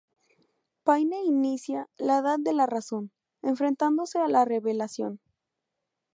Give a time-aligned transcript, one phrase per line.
[0.83, 3.11] Paine inicia "La edad de la razón"
[3.43, 5.19] enfrentándose a la revelación.